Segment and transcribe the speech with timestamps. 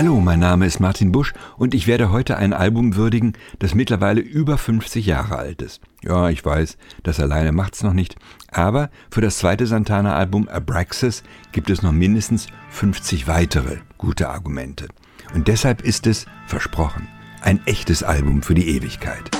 [0.00, 4.22] Hallo, mein Name ist Martin Busch und ich werde heute ein Album würdigen, das mittlerweile
[4.22, 5.82] über 50 Jahre alt ist.
[6.02, 8.16] Ja, ich weiß, das alleine macht's noch nicht,
[8.50, 11.22] aber für das zweite Santana-Album Abraxas
[11.52, 14.88] gibt es noch mindestens 50 weitere gute Argumente.
[15.34, 17.06] Und deshalb ist es, versprochen,
[17.42, 19.39] ein echtes Album für die Ewigkeit.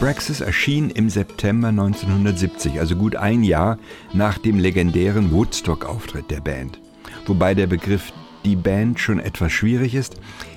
[0.00, 3.78] Abraxas erschien im September 1970, also gut ein Jahr
[4.14, 6.80] nach dem legendären Woodstock-Auftritt der Band.
[7.26, 8.10] Wobei der Begriff
[8.46, 10.14] die Band schon etwas schwierig ist.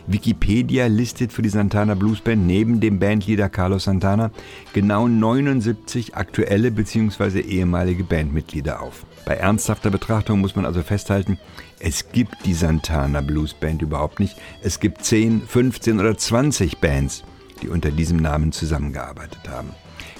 [0.07, 4.31] Wikipedia listet für die Santana Blues Band neben dem Bandleader Carlos Santana
[4.72, 7.41] genau 79 aktuelle bzw.
[7.41, 9.06] ehemalige Bandmitglieder auf.
[9.25, 11.38] Bei ernsthafter Betrachtung muss man also festhalten,
[11.79, 14.38] es gibt die Santana Blues Band überhaupt nicht.
[14.62, 17.25] Es gibt 10, 15 oder 20 Bands
[17.63, 19.69] die unter diesem Namen zusammengearbeitet haben.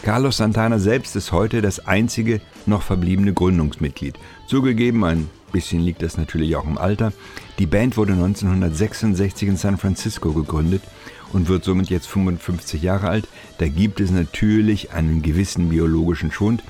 [0.04, 4.18] Carlos Santana selbst ist heute das einzige noch verbliebene Gründungsmitglied.
[4.48, 7.14] Zugegeben, ein bisschen liegt das natürlich auch im Alter.
[7.60, 10.84] Die Band wurde 1966 in San Francisco gegründet
[11.32, 13.28] und wird somit jetzt 55 Jahre alt.
[13.60, 16.64] Da gibt es natürlich einen gewissen biologischen Schwund.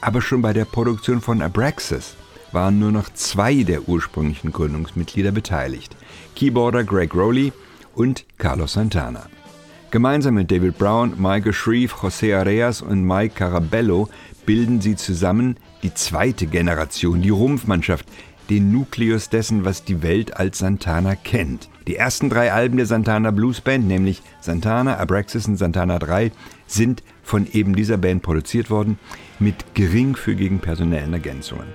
[0.00, 2.16] Aber schon bei der Produktion von Abraxas
[2.52, 5.94] waren nur noch zwei der ursprünglichen Gründungsmitglieder beteiligt.
[6.34, 7.52] Keyboarder Greg Rowley
[7.94, 9.26] und Carlos Santana.
[9.90, 14.08] Gemeinsam mit David Brown, Michael Shreve, José Areas und Mike Carabello
[14.46, 18.06] bilden sie zusammen die zweite Generation, die Rumpfmannschaft,
[18.50, 21.68] den Nukleus dessen, was die Welt als Santana kennt.
[21.88, 26.30] Die ersten drei Alben der Santana Blues Band, nämlich Santana, Abraxas und Santana 3,
[26.68, 28.96] sind von eben dieser Band produziert worden,
[29.40, 31.66] mit geringfügigen personellen Ergänzungen.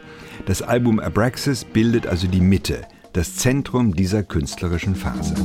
[0.45, 5.35] Das Album Abraxas bildet also die Mitte, das Zentrum dieser künstlerischen Phase.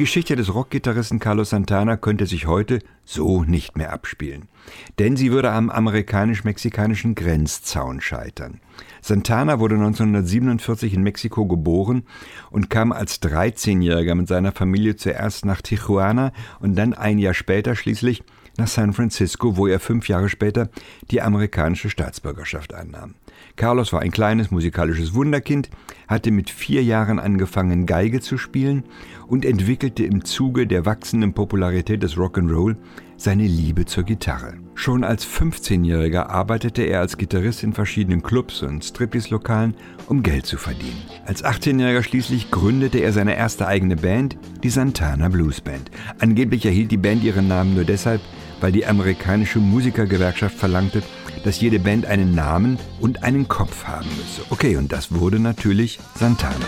[0.00, 4.48] Geschichte des Rockgitarristen Carlos Santana könnte sich heute so nicht mehr abspielen.
[4.98, 8.62] Denn sie würde am amerikanisch-mexikanischen Grenzzaun scheitern.
[9.02, 12.04] Santana wurde 1947 in Mexiko geboren
[12.50, 17.76] und kam als 13-Jähriger mit seiner Familie zuerst nach Tijuana und dann ein Jahr später
[17.76, 18.22] schließlich
[18.56, 20.68] nach San Francisco, wo er fünf Jahre später
[21.10, 23.14] die amerikanische Staatsbürgerschaft annahm.
[23.56, 25.70] Carlos war ein kleines musikalisches Wunderkind,
[26.08, 28.84] hatte mit vier Jahren angefangen, Geige zu spielen
[29.26, 32.76] und entwickelte im Zuge der wachsenden Popularität des Rock'n'Roll
[33.20, 34.54] seine Liebe zur Gitarre.
[34.74, 39.74] Schon als 15-Jähriger arbeitete er als Gitarrist in verschiedenen Clubs und Striptease-Lokalen,
[40.06, 41.02] um Geld zu verdienen.
[41.26, 45.90] Als 18-Jähriger schließlich gründete er seine erste eigene Band, die Santana Blues Band.
[46.18, 48.22] Angeblich erhielt die Band ihren Namen nur deshalb,
[48.62, 51.02] weil die amerikanische Musikergewerkschaft verlangte,
[51.44, 54.42] dass jede Band einen Namen und einen Kopf haben müsse.
[54.48, 56.66] Okay, und das wurde natürlich Santana.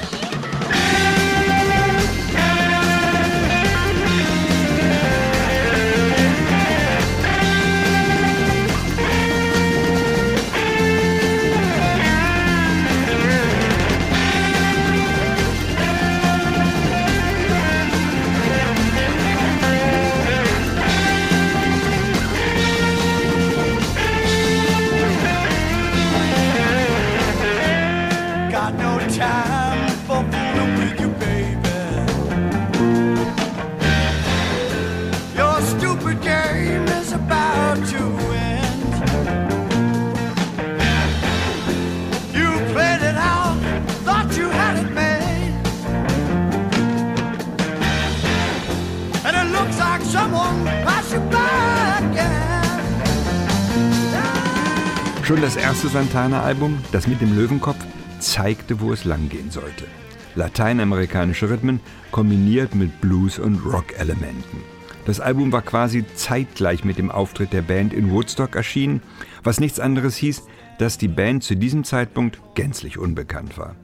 [55.32, 57.79] Schon das erste Santana-Album, das mit dem Löwenkopf,
[58.19, 59.87] zeigte, wo es langgehen sollte.
[60.34, 61.81] Lateinamerikanische Rhythmen
[62.11, 64.58] kombiniert mit Blues- und Rock-Elementen.
[65.06, 69.00] Das Album war quasi zeitgleich mit dem Auftritt der Band in Woodstock erschienen,
[69.43, 70.43] was nichts anderes hieß,
[70.79, 73.75] dass die Band zu diesem Zeitpunkt gänzlich unbekannt war.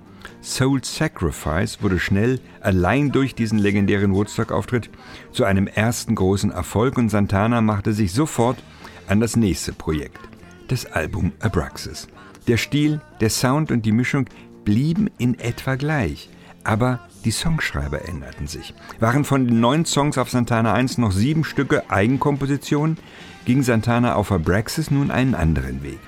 [0.42, 4.90] Soul Sacrifice wurde schnell, allein durch diesen legendären Woodstock-Auftritt,
[5.32, 8.58] zu einem ersten großen Erfolg und Santana machte sich sofort
[9.06, 10.28] an das nächste Projekt
[10.68, 12.08] das Album Abraxas.
[12.46, 14.26] Der Stil, der Sound und die Mischung
[14.64, 16.30] blieben in etwa gleich,
[16.64, 18.74] aber die Songschreiber änderten sich.
[19.00, 22.96] Waren von den neun Songs auf Santana 1 noch sieben Stücke Eigenkomposition,
[23.44, 25.98] ging Santana auf Abraxas nun einen anderen Weg.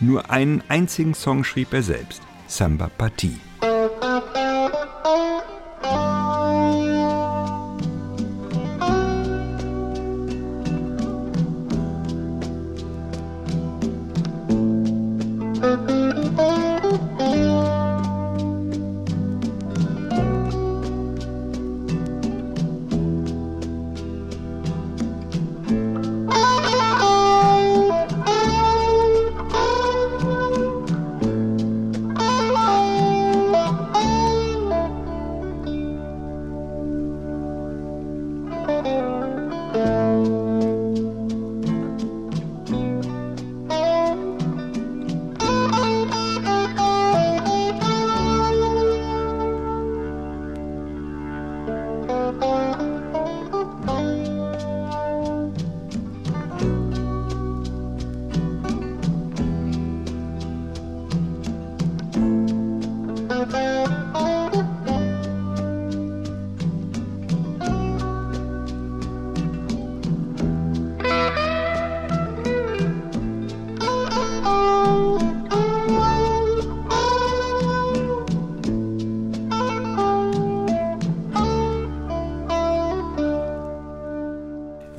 [0.00, 3.38] Nur einen einzigen Song schrieb er selbst, Samba Partie.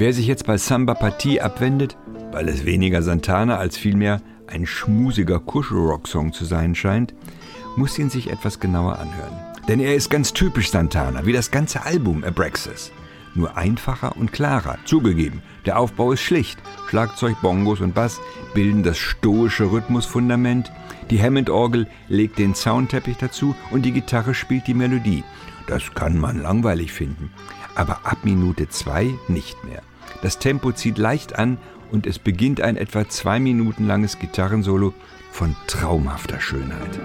[0.07, 1.97] Wer sich jetzt bei Samba Partie abwendet,
[2.31, 7.13] weil es weniger Santana als vielmehr ein schmusiger Kuschelrock-Song zu sein scheint,
[7.75, 9.37] muss ihn sich etwas genauer anhören.
[9.67, 12.89] Denn er ist ganz typisch Santana, wie das ganze Album Abraxas.
[13.35, 14.77] Nur einfacher und klarer.
[14.85, 16.57] Zugegeben, der Aufbau ist schlicht.
[16.87, 18.21] Schlagzeug, Bongos und Bass
[18.53, 20.71] bilden das stoische Rhythmusfundament.
[21.09, 25.25] Die Hammond-Orgel legt den Soundteppich dazu und die Gitarre spielt die Melodie.
[25.67, 27.29] Das kann man langweilig finden.
[27.75, 29.83] Aber ab Minute zwei nicht mehr.
[30.21, 31.57] Das Tempo zieht leicht an
[31.91, 34.93] und es beginnt ein etwa zwei Minuten langes Gitarrensolo
[35.31, 36.99] von traumhafter Schönheit.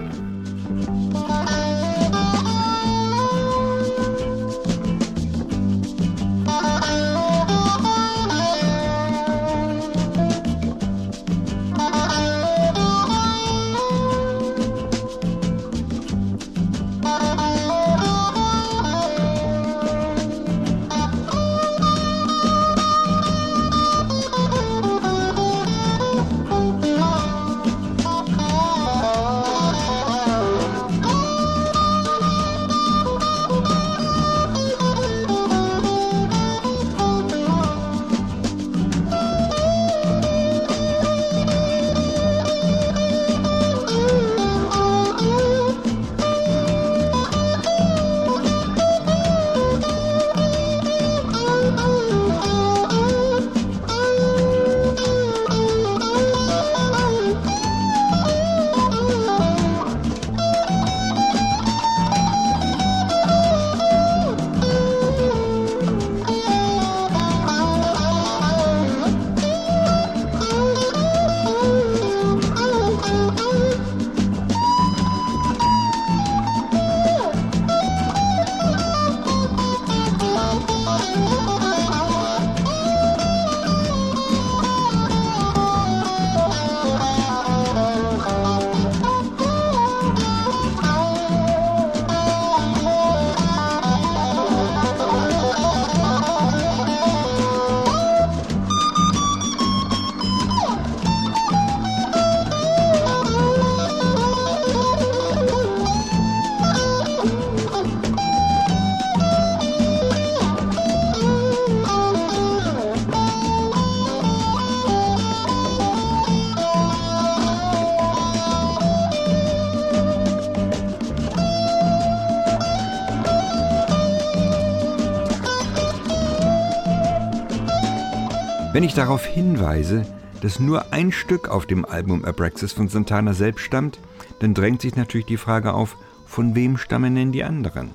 [128.73, 130.03] Wenn ich darauf hinweise,
[130.41, 133.99] dass nur ein Stück auf dem Album Abraxas von Santana selbst stammt,
[134.39, 137.91] dann drängt sich natürlich die Frage auf, von wem stammen denn die anderen?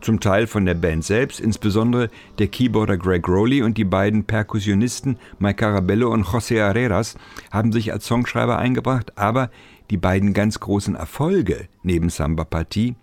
[0.00, 5.16] Zum Teil von der Band selbst, insbesondere der Keyboarder Greg Rowley und die beiden Perkussionisten
[5.38, 7.14] Mike Carabello und José Herreras
[7.52, 9.48] haben sich als Songschreiber eingebracht, aber
[9.90, 12.96] die beiden ganz großen Erfolge neben Samba Partie,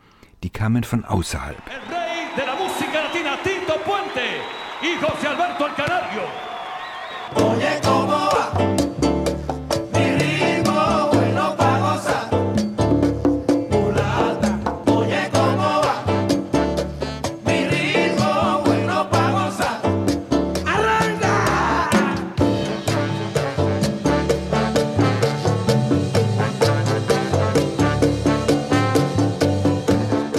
[0.43, 1.55] die kamen von außerhalb.
[1.67, 2.53] El rey de la.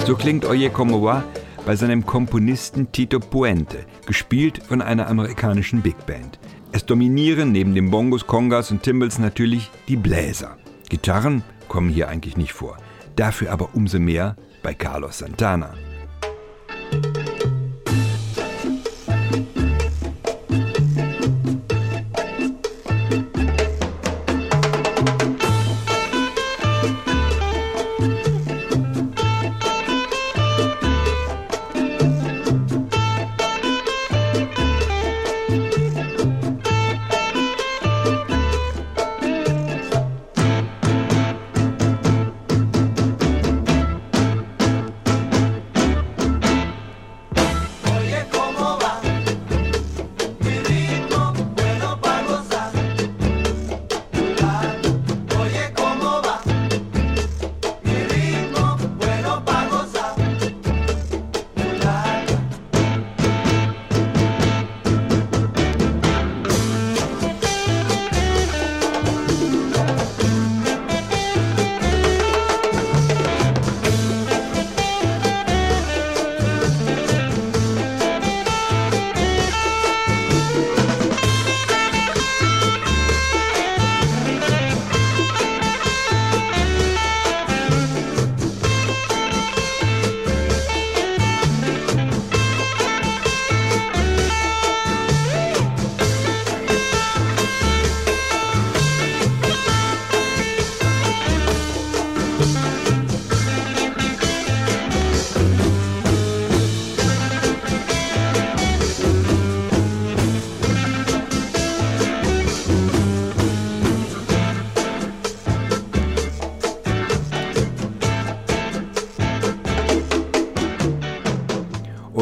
[0.06, 1.24] So klingt Oye Como Va?
[1.64, 6.38] Bei seinem Komponisten Tito Puente, gespielt von einer amerikanischen Big Band.
[6.74, 10.58] Es dominieren neben den Bongos, Congas und Timbals natürlich die Bläser.
[10.88, 12.78] Gitarren kommen hier eigentlich nicht vor,
[13.14, 15.74] dafür aber umso mehr bei Carlos Santana.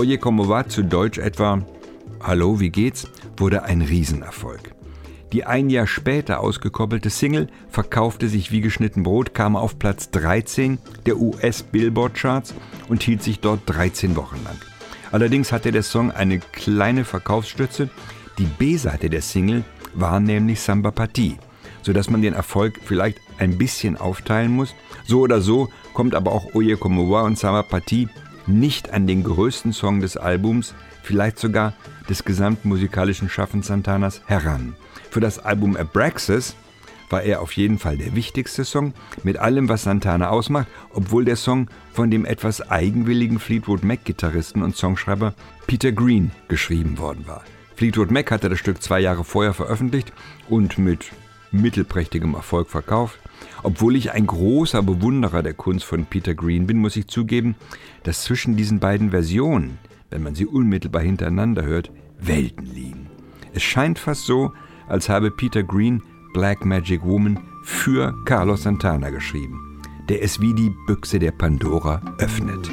[0.02, 1.64] Oye Como zu Deutsch etwa
[2.20, 3.06] Hallo, wie geht's?
[3.36, 4.74] wurde ein Riesenerfolg.
[5.32, 10.78] Die ein Jahr später ausgekoppelte Single verkaufte sich wie geschnitten Brot, kam auf Platz 13
[11.06, 12.52] der US-Billboard-Charts
[12.88, 14.56] und hielt sich dort 13 Wochen lang.
[15.12, 17.88] Allerdings hatte der Song eine kleine Verkaufsstütze.
[18.38, 19.62] Die B-Seite der Single
[19.94, 21.36] war nämlich Samba Partie,
[21.82, 24.74] sodass man den Erfolg vielleicht ein bisschen aufteilen muss.
[25.04, 28.08] So oder so kommt aber auch Oye Como und Samba Partie
[28.46, 31.74] nicht an den größten Song des Albums, vielleicht sogar
[32.08, 34.74] des gesamten musikalischen Schaffens Santanas heran.
[35.10, 36.56] Für das Album Abraxas
[37.10, 41.36] war er auf jeden Fall der wichtigste Song, mit allem, was Santana ausmacht, obwohl der
[41.36, 45.34] Song von dem etwas eigenwilligen Fleetwood Mac-Gitarristen und Songschreiber
[45.66, 47.44] Peter Green geschrieben worden war.
[47.76, 50.12] Fleetwood Mac hatte das Stück zwei Jahre vorher veröffentlicht
[50.48, 51.10] und mit
[51.52, 53.18] mittelprächtigem Erfolg verkauft.
[53.62, 57.54] Obwohl ich ein großer Bewunderer der Kunst von Peter Green bin, muss ich zugeben,
[58.02, 59.78] dass zwischen diesen beiden Versionen,
[60.10, 61.90] wenn man sie unmittelbar hintereinander hört,
[62.20, 63.06] Welten liegen.
[63.52, 64.52] Es scheint fast so,
[64.88, 70.72] als habe Peter Green Black Magic Woman für Carlos Santana geschrieben, der es wie die
[70.86, 72.70] Büchse der Pandora öffnet.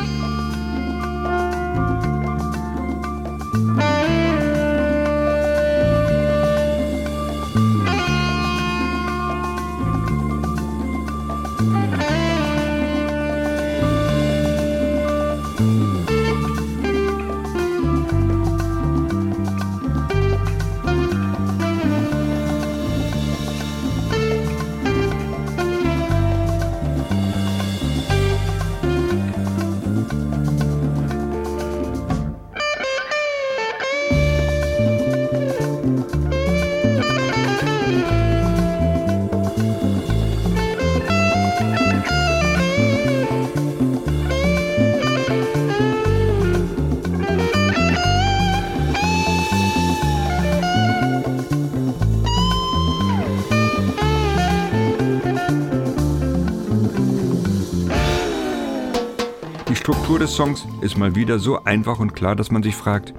[59.75, 63.13] Struktur des Songs ist mal wieder so einfach und klar, dass man sich fragt,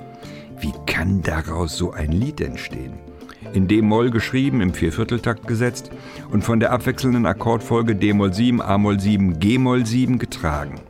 [0.61, 2.95] wie kann daraus so ein Lied entstehen?
[3.53, 5.91] In D-Moll geschrieben, im Viervierteltakt gesetzt
[6.31, 10.81] und von der abwechselnden Akkordfolge D-Moll 7, A-Moll 7, G-Moll 7 getragen.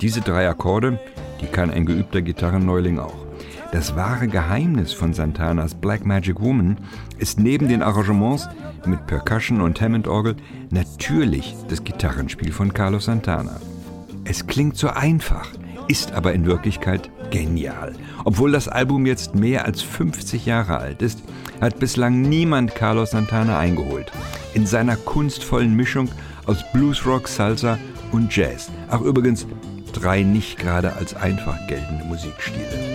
[0.00, 1.00] Diese drei Akkorde,
[1.40, 3.26] die kann ein geübter Gitarrenneuling auch.
[3.72, 6.76] Das wahre Geheimnis von Santanas Black Magic Woman
[7.18, 8.48] ist neben den Arrangements
[8.84, 10.36] mit Percussion und Hammond-Orgel
[10.70, 13.60] natürlich das Gitarrenspiel von Carlos Santana.
[14.28, 15.48] Es klingt so einfach,
[15.86, 17.94] ist aber in Wirklichkeit genial.
[18.24, 21.22] Obwohl das Album jetzt mehr als 50 Jahre alt ist,
[21.60, 24.10] hat bislang niemand Carlos Santana eingeholt.
[24.52, 26.08] In seiner kunstvollen Mischung
[26.46, 27.78] aus Bluesrock, Salsa
[28.10, 28.68] und Jazz.
[28.90, 29.46] Ach übrigens,
[29.92, 32.85] drei nicht gerade als einfach geltende Musikstile.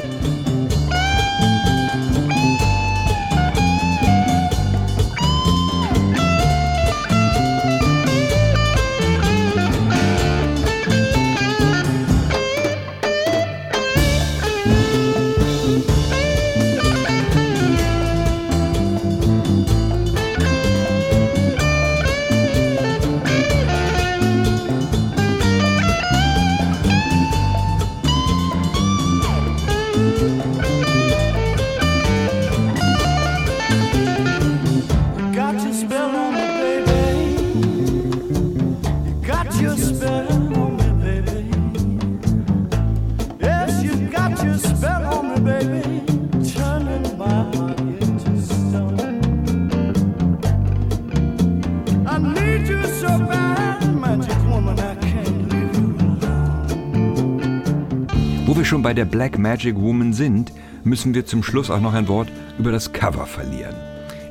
[58.91, 60.51] Bei der Black Magic Woman sind,
[60.83, 62.27] müssen wir zum Schluss auch noch ein Wort
[62.59, 63.73] über das Cover verlieren.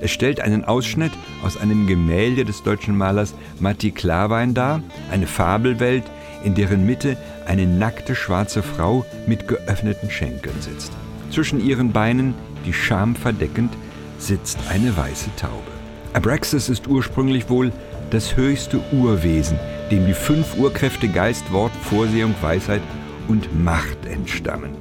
[0.03, 6.05] Es stellt einen Ausschnitt aus einem Gemälde des deutschen Malers Matti Klarwein dar, eine Fabelwelt,
[6.45, 10.93] in deren Mitte eine nackte schwarze Frau mit geöffneten Schenkeln sitzt.
[11.31, 12.35] Zwischen ihren Beinen,
[12.67, 13.73] die Scham verdeckend,
[14.19, 15.73] sitzt eine weiße Taube.
[16.13, 17.73] Abraxas ist ursprünglich wohl
[18.11, 19.59] das höchste Urwesen,
[19.91, 22.83] dem die fünf Urkräfte Geist, Wort, Vorsehung, Weisheit
[23.31, 24.73] und Macht entstammen.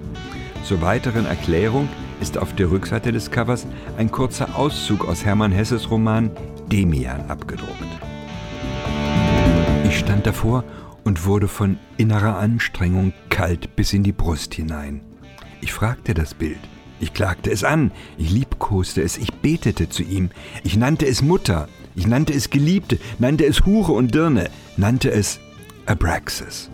[0.63, 1.88] Zur weiteren Erklärung
[2.19, 6.31] ist auf der Rückseite des Covers ein kurzer Auszug aus Hermann Hesses Roman
[6.67, 7.73] Demian abgedruckt.
[9.85, 10.63] Ich stand davor
[11.03, 15.01] und wurde von innerer Anstrengung kalt bis in die Brust hinein.
[15.62, 16.59] Ich fragte das Bild,
[16.99, 20.31] ich klagte es an, ich liebkoste es, ich betete zu ihm,
[20.63, 25.39] ich nannte es Mutter, ich nannte es Geliebte, nannte es Hure und Dirne, nannte es
[25.85, 26.71] Abraxas.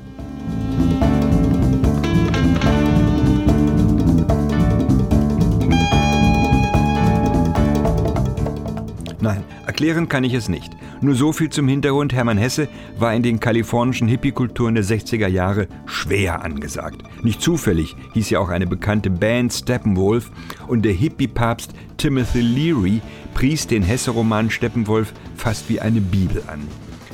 [9.26, 10.72] Nein, erklären kann ich es nicht.
[11.02, 12.14] Nur so viel zum Hintergrund.
[12.14, 12.68] Hermann Hesse
[13.00, 17.02] war in den kalifornischen Hippie-Kulturen der 60er Jahre schwer angesagt.
[17.24, 20.30] Nicht zufällig hieß ja auch eine bekannte Band Steppenwolf
[20.68, 23.02] und der Hippie-Papst Timothy Leary
[23.34, 26.62] pries den Hesse-Roman Steppenwolf fast wie eine Bibel an.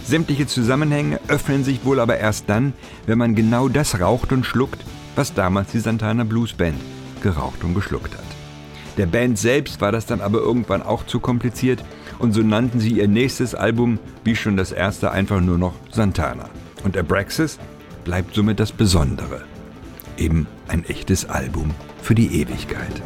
[0.04, 2.74] Sämtliche Zusammenhänge öffnen sich wohl aber erst dann,
[3.06, 4.84] wenn man genau das raucht und schluckt,
[5.16, 6.76] was damals die Santana Blues Band
[7.22, 8.26] geraucht und geschluckt hat.
[8.98, 11.84] Der Band selbst war das dann aber irgendwann auch zu kompliziert
[12.22, 16.50] und so nannten sie ihr nächstes Album, wie schon das erste, einfach nur noch Santana.
[16.84, 17.58] Und Abraxas
[18.04, 19.42] bleibt somit das Besondere.
[20.18, 23.02] Eben ein echtes Album für die Ewigkeit.